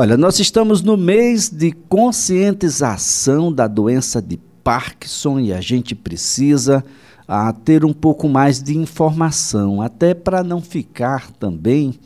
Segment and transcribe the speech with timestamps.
[0.00, 6.84] Olha, nós estamos no mês de conscientização da doença de Parkinson e a gente precisa
[7.26, 11.98] ah, ter um pouco mais de informação, até para não ficar também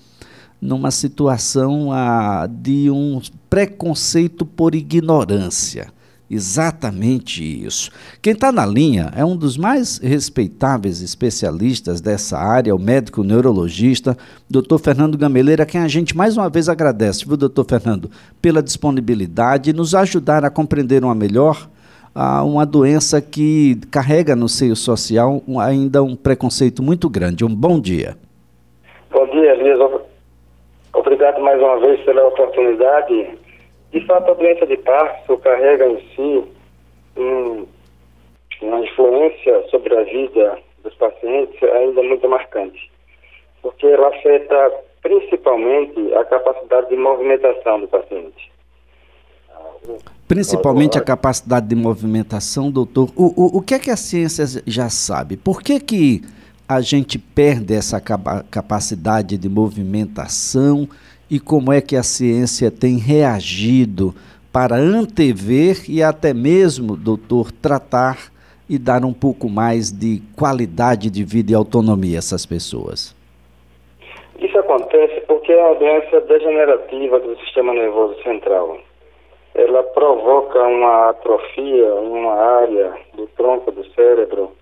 [0.59, 3.21] numa situação ah, de um
[3.51, 5.93] preconceito por ignorância.
[6.35, 7.91] Exatamente isso.
[8.23, 14.17] Quem está na linha é um dos mais respeitáveis especialistas dessa área, o médico neurologista,
[14.49, 14.79] Dr.
[14.83, 19.73] Fernando Gameleira, quem a gente mais uma vez agradece, viu, doutor Fernando, pela disponibilidade e
[19.75, 21.69] nos ajudar a compreender uma melhor
[22.17, 27.45] uh, uma doença que carrega no seio social ainda um preconceito muito grande.
[27.45, 28.17] Um bom dia.
[29.11, 30.01] Bom dia, Elisa.
[30.95, 33.39] Obrigado mais uma vez pela oportunidade
[33.93, 36.45] de fato, a doença de Parkinson carrega em si
[37.17, 37.67] um,
[38.63, 42.91] uma influência sobre a vida dos pacientes ainda muito marcante,
[43.61, 48.51] porque ela afeta principalmente a capacidade de movimentação do paciente.
[50.27, 53.11] Principalmente a capacidade de movimentação, doutor.
[53.15, 55.37] O, o, o que é que a ciência já sabe?
[55.37, 56.23] Por que, que
[56.67, 60.89] a gente perde essa capacidade de movimentação
[61.33, 64.13] e como é que a ciência tem reagido
[64.53, 68.31] para antever e até mesmo, doutor, tratar
[68.69, 73.17] e dar um pouco mais de qualidade de vida e autonomia a essas pessoas?
[74.39, 78.77] Isso acontece porque é uma doença degenerativa do sistema nervoso central.
[79.55, 84.53] Ela provoca uma atrofia em uma área do tronco do cérebro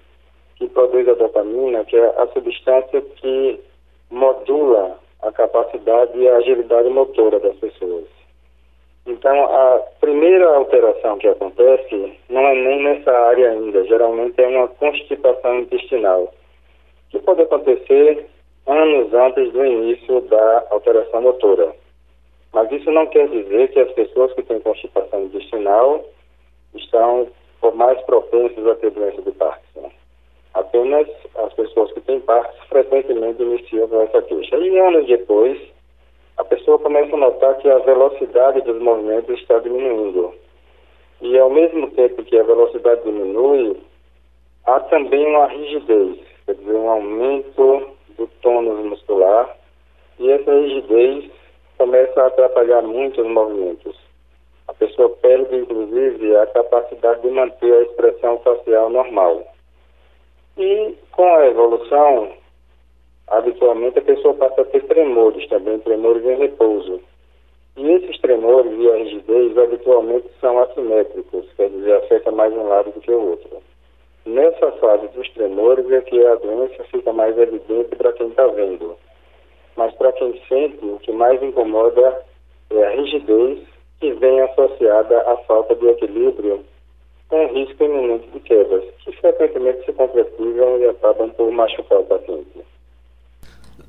[0.55, 3.59] que produz a dopamina, que é a substância que
[4.09, 8.07] modula a capacidade e a agilidade motora das pessoas.
[9.07, 14.69] Então, a primeira alteração que acontece não é nem nessa área ainda, geralmente é uma
[14.69, 16.33] constipação intestinal,
[17.11, 18.27] que pode acontecer
[18.67, 21.75] anos antes do início da alteração motora.
[22.53, 26.05] Mas isso não quer dizer que as pessoas que têm constipação intestinal
[26.75, 27.29] estão
[27.75, 29.91] mais propensas a ter doença de Parkinson.
[30.55, 34.57] Apenas as pessoas que têm partes frequentemente iniciam com essa queixa.
[34.57, 35.59] E anos depois,
[36.37, 40.35] a pessoa começa a notar que a velocidade dos movimentos está diminuindo.
[41.21, 43.77] E ao mesmo tempo que a velocidade diminui,
[44.67, 49.57] há também uma rigidez, quer dizer, um aumento do tônus muscular,
[50.19, 51.31] e essa rigidez
[51.79, 53.97] começa a atrapalhar muito os movimentos.
[54.69, 59.45] A pessoa perde, inclusive, a capacidade de manter a expressão facial normal.
[60.57, 62.33] E com a evolução,
[63.29, 67.01] habitualmente a pessoa passa a ter tremores também, tremores em repouso.
[67.77, 72.91] E esses tremores e a rigidez habitualmente são assimétricos, quer dizer, afeta mais um lado
[72.91, 73.63] do que o outro.
[74.27, 78.97] Nessa fase dos tremores é que a doença fica mais evidente para quem está vendo.
[79.77, 82.23] Mas para quem sente, o que mais incomoda
[82.71, 83.61] é a rigidez
[83.99, 86.65] que vem associada à falta de equilíbrio
[87.31, 92.51] com risco iminente de quedas, que frequentemente se concretizam e acabam por machucar o paciente.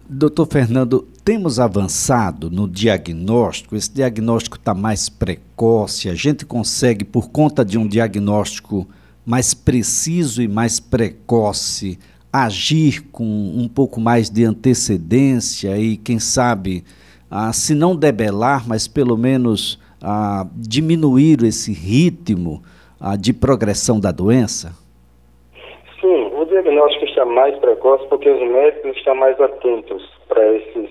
[0.07, 7.31] Doutor Fernando, temos avançado no diagnóstico, esse diagnóstico está mais precoce, a gente consegue, por
[7.31, 8.87] conta de um diagnóstico
[9.25, 11.97] mais preciso e mais precoce,
[12.31, 16.83] agir com um pouco mais de antecedência e, quem sabe,
[17.29, 22.61] ah, se não debelar, mas pelo menos ah, diminuir esse ritmo
[23.01, 24.73] ah, de progressão da doença?
[25.99, 30.89] Sim, o diagnóstico está mais precoce porque os médicos estão mais atentos para esses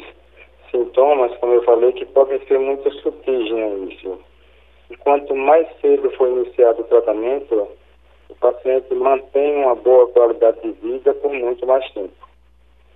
[0.71, 4.19] sintomas, como eu falei, que podem ser muito sutis no início.
[4.91, 7.69] E quanto mais cedo for iniciado o tratamento,
[8.29, 12.29] o paciente mantém uma boa qualidade de vida por muito mais tempo.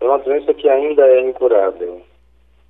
[0.01, 2.03] É uma doença que ainda é incurável,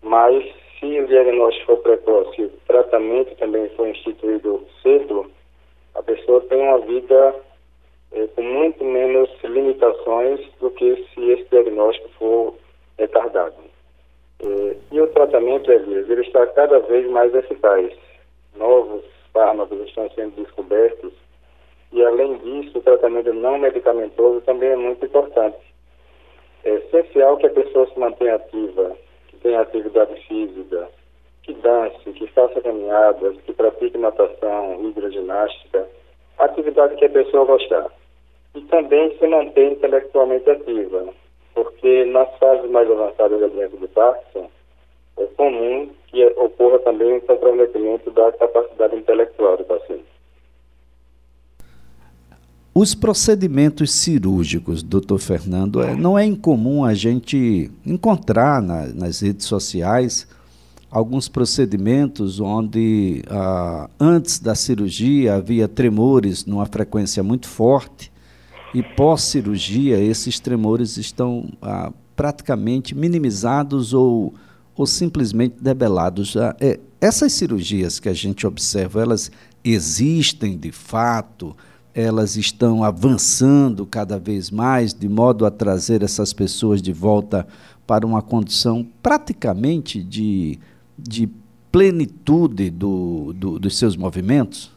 [0.02, 0.44] mas
[0.78, 5.30] se o diagnóstico for precoce e o tratamento também for instituído cedo,
[5.94, 7.34] a pessoa tem uma vida
[8.12, 12.54] é, com muito menos limitações do que se esse diagnóstico for
[12.98, 13.54] retardado.
[14.40, 17.92] É, e o tratamento, Elias, ele está cada vez mais eficaz.
[18.56, 21.12] Novos fármacos estão sendo descobertos
[21.92, 25.58] e, além disso, o tratamento não medicamentoso também é muito importante.
[26.64, 28.96] É essencial que a pessoa se mantenha ativa,
[29.28, 30.88] que tenha atividade física,
[31.44, 35.86] que dance, que faça caminhadas, que pratique natação, hidroginástica,
[36.38, 37.86] atividade que a pessoa gostar.
[38.54, 41.06] E também se manter intelectualmente ativa,
[41.54, 44.50] porque nas fases mais avançadas da doença de Parkinson,
[45.18, 50.04] é comum que ocorra também um comprometimento da capacidade intelectual do paciente.
[52.74, 59.46] Os procedimentos cirúrgicos, doutor Fernando, é, não é incomum a gente encontrar na, nas redes
[59.46, 60.26] sociais
[60.94, 68.12] alguns procedimentos onde ah, antes da cirurgia havia tremores numa frequência muito forte
[68.72, 74.34] e pós-cirurgia esses tremores estão ah, praticamente minimizados ou,
[74.76, 76.36] ou simplesmente debelados.
[76.36, 79.32] Ah, é, essas cirurgias que a gente observa, elas
[79.64, 81.56] existem de fato?
[81.92, 87.44] Elas estão avançando cada vez mais, de modo a trazer essas pessoas de volta
[87.84, 90.56] para uma condição praticamente de
[90.98, 91.28] de
[91.72, 94.72] plenitude do, do, dos seus movimentos?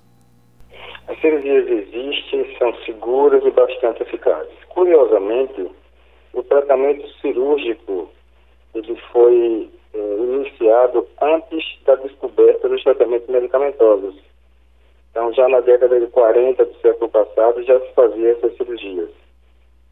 [1.08, 4.54] As cirurgias existem, são seguras e bastante eficazes.
[4.70, 5.70] Curiosamente,
[6.34, 8.10] o tratamento cirúrgico
[8.74, 14.16] ele foi é, iniciado antes da descoberta dos tratamentos medicamentosos.
[15.12, 19.10] Então, já na década de 40 do século passado, já se fazia essas cirurgias.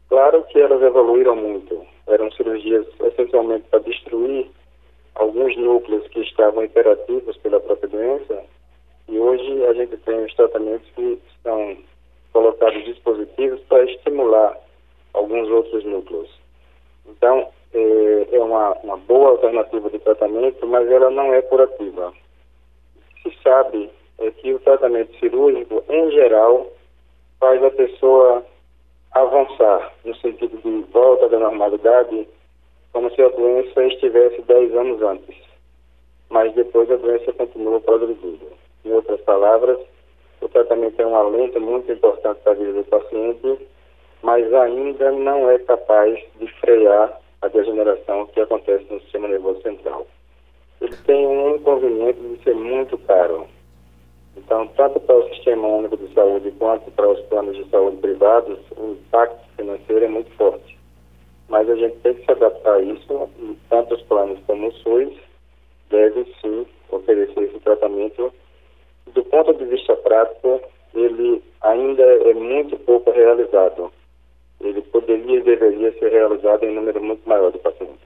[0.08, 1.84] Claro que elas evoluíram muito.
[2.06, 4.48] Eram cirurgias essencialmente para destruir
[5.16, 8.44] alguns núcleos que estavam imperativos pela própria doença
[9.08, 11.76] e hoje a gente tem os tratamentos que estão
[12.32, 14.58] colocados dispositivos para estimular
[15.14, 16.28] alguns outros núcleos.
[17.06, 22.12] Então, é, é uma, uma boa alternativa de tratamento, mas ela não é curativa.
[23.22, 26.66] Se sabe é que o tratamento cirúrgico, em geral,
[27.38, 28.44] faz a pessoa
[29.12, 32.28] avançar no sentido de volta da normalidade
[32.96, 35.36] como se a doença estivesse 10 anos antes,
[36.30, 38.46] mas depois a doença continua progredindo.
[38.86, 39.78] Em outras palavras,
[40.40, 43.68] o tratamento é um alento muito importante para a vida do paciente,
[44.22, 50.06] mas ainda não é capaz de frear a degeneração que acontece no sistema nervoso central.
[50.80, 53.46] Ele tem um inconveniente de ser muito caro.
[54.38, 58.58] Então, tanto para o Sistema Único de Saúde quanto para os planos de saúde privados,
[58.74, 60.75] o impacto financeiro é muito forte
[61.48, 64.72] mas a gente tem que se adaptar a isso e tanto os planos como o
[64.72, 65.14] SUS
[65.90, 68.32] devem sim oferecer esse tratamento.
[69.14, 70.60] Do ponto de vista prático,
[70.94, 73.92] ele ainda é muito pouco realizado.
[74.60, 77.96] Ele poderia e deveria ser realizado em número muito maior de pacientes.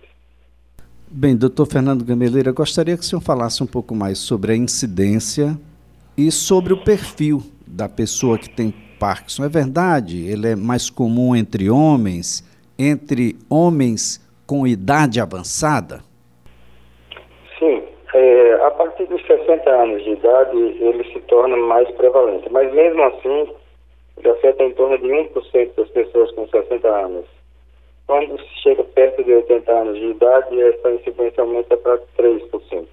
[1.08, 5.58] Bem, doutor Fernando Gameleira, gostaria que o senhor falasse um pouco mais sobre a incidência
[6.16, 9.44] e sobre o perfil da pessoa que tem Parkinson.
[9.44, 10.24] É verdade?
[10.26, 12.44] Ele é mais comum entre homens?
[12.80, 16.00] Entre homens com idade avançada?
[17.58, 17.82] Sim,
[18.14, 23.02] é, a partir dos 60 anos de idade ele se torna mais prevalente, mas mesmo
[23.02, 23.54] assim
[24.16, 27.26] ele afeta em torno de 1% das pessoas com 60 anos.
[28.06, 32.86] Quando chega perto de 80 anos de idade, essa incidência aumenta para 3%.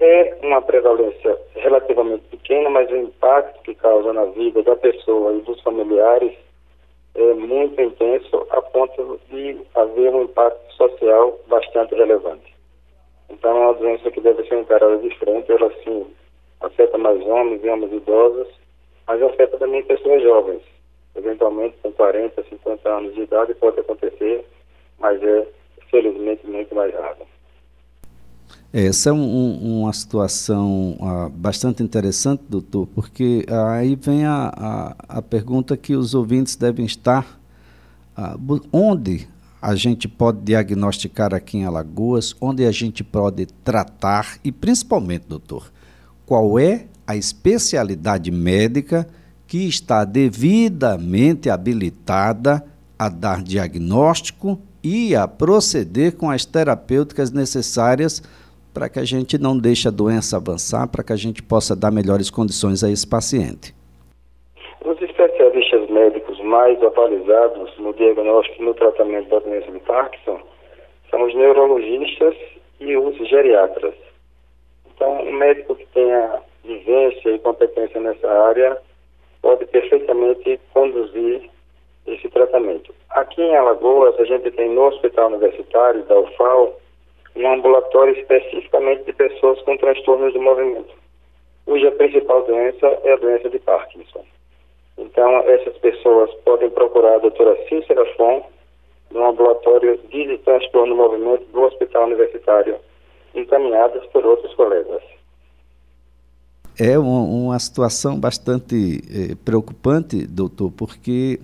[0.00, 5.40] É uma prevalência relativamente pequena, mas o impacto que causa na vida da pessoa e
[5.40, 6.32] dos familiares
[7.18, 12.54] é muito intenso a ponto de haver um impacto social bastante relevante.
[13.28, 16.06] Então, é uma doença que deve ser encarada de frente, ela sim
[16.60, 18.48] afeta mais homens e homens idosos,
[19.06, 20.62] mas afeta também pessoas jovens.
[21.16, 24.44] Eventualmente, com 40, 50 anos de idade pode acontecer,
[24.98, 25.46] mas é,
[25.90, 27.26] felizmente, muito mais raro.
[28.70, 33.46] Essa é um, um, uma situação uh, bastante interessante, doutor, porque
[33.78, 37.40] aí vem a, a, a, pergunta que os ouvintes devem estar:
[38.16, 39.26] uh, onde
[39.60, 45.72] a gente pode diagnosticar aqui em Alagoas, onde a gente pode tratar e, principalmente, doutor,
[46.26, 49.08] qual é a especialidade médica
[49.46, 52.62] que está devidamente habilitada
[52.98, 58.22] a dar diagnóstico e a proceder com as terapêuticas necessárias
[58.78, 61.90] para que a gente não deixe a doença avançar, para que a gente possa dar
[61.90, 63.74] melhores condições a esse paciente.
[64.84, 70.40] Os especialistas médicos mais atualizados no diagnóstico e no tratamento da doença de Parkinson
[71.10, 72.36] são os neurologistas
[72.78, 73.94] e os geriatras.
[74.94, 78.78] Então, um médico que tenha vivência e competência nessa área
[79.42, 81.50] pode perfeitamente conduzir
[82.06, 82.94] esse tratamento.
[83.10, 86.78] Aqui em Alagoas, a gente tem no Hospital Universitário da UFAL
[87.38, 90.92] um ambulatório especificamente de pessoas com transtornos do movimento,
[91.64, 94.24] cuja principal doença é a doença de Parkinson.
[94.98, 98.44] Então, essas pessoas podem procurar a doutora Cícera Fon
[99.12, 102.76] no ambulatório de transtorno do movimento do Hospital Universitário,
[103.34, 105.02] encaminhadas por outros colegas.
[106.78, 111.40] É uma, uma situação bastante eh, preocupante, doutor, porque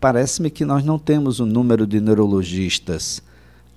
[0.00, 3.22] parece-me que nós não temos um número de neurologistas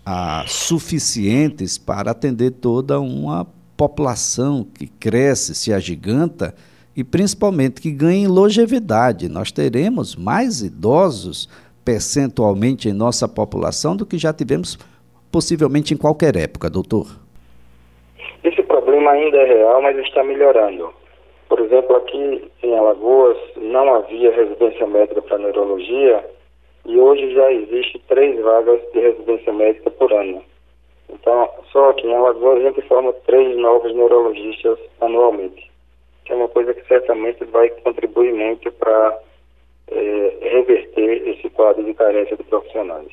[0.05, 6.53] ah, suficientes para atender toda uma população que cresce, se agiganta
[6.95, 9.27] e principalmente que ganha em longevidade.
[9.27, 11.50] Nós teremos mais idosos
[11.83, 14.77] percentualmente em nossa população do que já tivemos
[15.31, 17.07] possivelmente em qualquer época, doutor.
[19.05, 20.93] problema ainda é real, mas está melhorando.
[21.50, 26.24] Por exemplo, aqui em Alagoas não havia residência médica para neurologia
[26.86, 30.44] e hoje já existe três vagas de residência médica por ano.
[31.10, 35.72] Então, só aqui em Alagoas a gente forma três novos neurologistas anualmente,
[36.24, 39.20] que é uma coisa que certamente vai contribuir muito para
[39.88, 43.12] é, reverter esse quadro de carência de profissionais.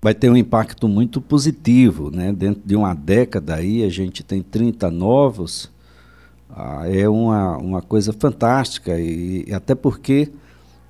[0.00, 2.32] Vai ter um impacto muito positivo, né?
[2.32, 5.72] Dentro de uma década aí a gente tem 30 novos,
[6.50, 10.28] ah, é uma, uma coisa fantástica e, e até porque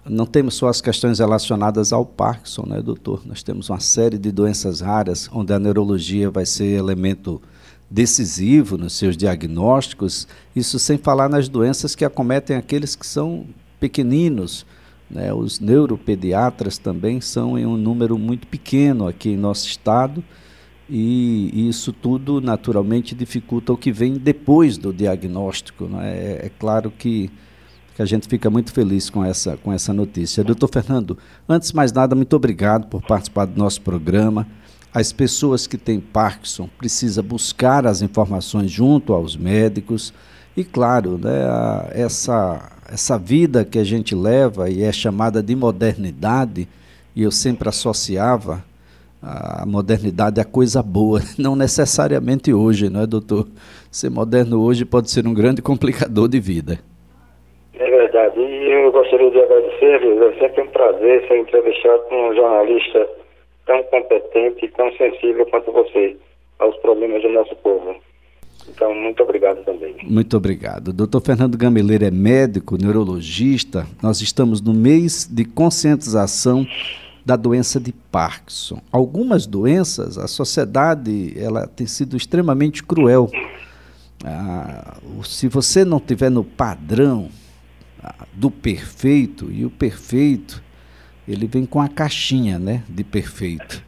[0.08, 3.22] não temos só as questões relacionadas ao Parkinson, né, doutor?
[3.26, 7.40] Nós temos uma série de doenças raras onde a neurologia vai ser elemento
[7.90, 13.46] decisivo nos seus diagnósticos, isso sem falar nas doenças que acometem aqueles que são
[13.80, 14.66] pequeninos.
[15.10, 15.32] Né?
[15.32, 20.22] Os neuropediatras também são em um número muito pequeno aqui em nosso estado
[20.88, 25.84] e isso tudo naturalmente dificulta o que vem depois do diagnóstico.
[25.86, 26.10] Né?
[26.10, 27.30] É, é claro que,
[27.98, 30.44] que a gente fica muito feliz com essa, com essa notícia.
[30.44, 34.46] Doutor Fernando, antes de mais nada, muito obrigado por participar do nosso programa.
[34.94, 40.14] As pessoas que têm Parkinson precisam buscar as informações junto aos médicos
[40.56, 45.56] e, claro, né, a, essa essa vida que a gente leva e é chamada de
[45.56, 46.68] modernidade,
[47.16, 48.64] e eu sempre associava
[49.20, 53.48] a modernidade a coisa boa, não necessariamente hoje, não é, doutor?
[53.90, 56.78] Ser moderno hoje pode ser um grande complicador de vida.
[57.74, 59.30] É verdade, e eu gostaria
[59.88, 63.08] é sempre um prazer ser entrevistado com um jornalista
[63.66, 66.16] tão competente e tão sensível quanto você
[66.58, 67.96] aos problemas do nosso povo.
[68.68, 69.96] Então, muito obrigado também.
[70.02, 70.92] Muito obrigado.
[70.92, 73.86] Doutor Fernando Gameleira é médico, neurologista.
[74.02, 76.66] Nós estamos no mês de conscientização
[77.24, 78.80] da doença de Parkinson.
[78.90, 83.30] Algumas doenças, a sociedade ela tem sido extremamente cruel.
[84.24, 87.28] Ah, se você não tiver no padrão
[88.32, 90.62] do perfeito, e o perfeito,
[91.26, 93.82] ele vem com a caixinha né, de perfeito.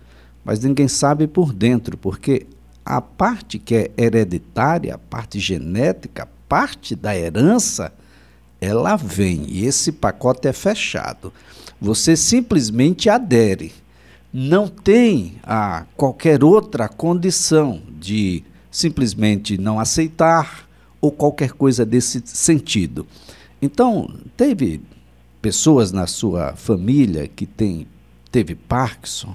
[0.44, 2.46] Mas ninguém sabe por dentro, porque
[2.84, 7.92] a parte que é hereditária, a parte genética, parte da herança,
[8.60, 11.32] ela vem e esse pacote é fechado.
[11.80, 13.72] Você simplesmente adere.
[14.32, 20.68] Não tem a qualquer outra condição de simplesmente não aceitar
[21.00, 23.06] ou qualquer coisa desse sentido.
[23.62, 24.80] Então, teve
[25.40, 27.86] pessoas na sua família que tem,
[28.30, 29.34] teve Parkinson.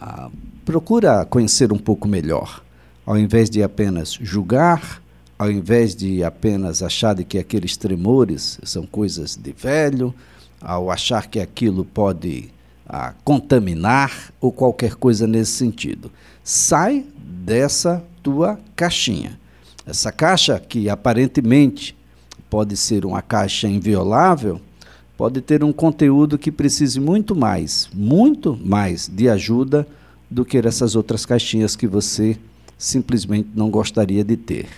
[0.00, 0.30] Ah,
[0.64, 2.62] procura conhecer um pouco melhor
[3.04, 5.02] ao invés de apenas julgar,
[5.38, 10.14] ao invés de apenas achar de que aqueles tremores são coisas de velho,
[10.60, 12.48] ao achar que aquilo pode
[12.86, 16.10] ah, contaminar ou qualquer coisa nesse sentido.
[16.44, 19.38] Sai dessa tua caixinha.
[19.84, 21.96] Essa caixa que aparentemente
[22.52, 24.60] pode ser uma caixa inviolável,
[25.16, 29.88] pode ter um conteúdo que precise muito mais, muito mais de ajuda
[30.30, 32.36] do que essas outras caixinhas que você
[32.76, 34.68] simplesmente não gostaria de ter.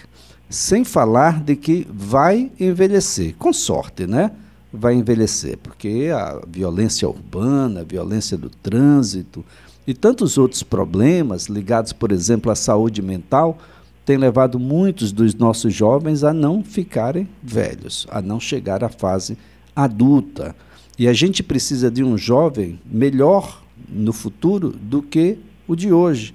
[0.49, 4.31] Sem falar de que vai envelhecer, com sorte, né?
[4.73, 9.45] Vai envelhecer, porque a violência urbana, a violência do trânsito
[9.85, 13.59] e tantos outros problemas ligados, por exemplo, à saúde mental,
[14.05, 19.37] tem levado muitos dos nossos jovens a não ficarem velhos, a não chegar à fase
[19.75, 20.55] adulta.
[20.99, 26.35] E a gente precisa de um jovem melhor no futuro do que o de hoje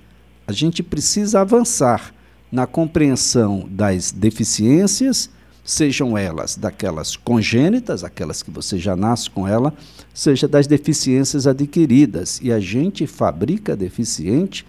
[0.50, 2.12] a gente precisa avançar
[2.52, 5.30] na compreensão das deficiências,
[5.64, 9.72] sejam elas daquelas congênitas, aquelas que você já nasce com ela,
[10.12, 12.40] seja das deficiências adquiridas.
[12.42, 14.66] E a gente fabrica deficiente,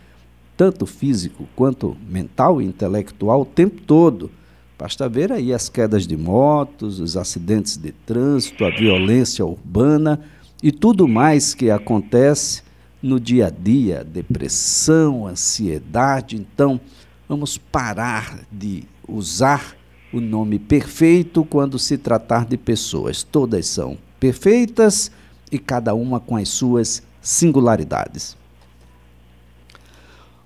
[0.60, 4.30] tanto físico quanto mental e intelectual, o tempo todo.
[4.78, 10.20] Basta ver aí as quedas de motos, os acidentes de trânsito, a violência urbana
[10.62, 12.62] e tudo mais que acontece
[13.02, 16.36] no dia a dia, depressão, ansiedade.
[16.36, 16.78] Então,
[17.26, 19.74] vamos parar de usar
[20.12, 23.22] o nome perfeito quando se tratar de pessoas.
[23.22, 25.10] Todas são perfeitas
[25.50, 28.38] e cada uma com as suas singularidades.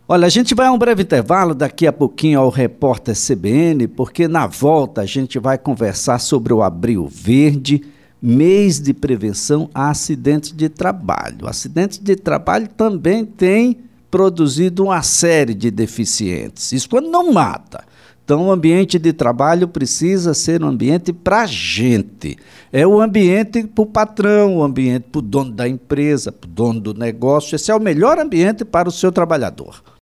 [0.07, 4.29] Olha, a gente vai a um breve intervalo daqui a pouquinho ao repórter CBN, porque
[4.29, 7.83] na volta a gente vai conversar sobre o Abril Verde
[8.21, 11.49] mês de prevenção a acidentes de trabalho.
[11.49, 13.79] Acidentes de trabalho também tem
[14.11, 16.73] produzido uma série de deficientes.
[16.73, 17.85] Isso quando não mata.
[18.25, 22.39] Então, o ambiente de trabalho precisa ser um ambiente para gente.
[22.73, 26.51] É o ambiente para o patrão, o ambiente para o dono da empresa, para o
[26.51, 27.55] dono do negócio.
[27.55, 29.83] Esse é o melhor ambiente para o seu trabalhador.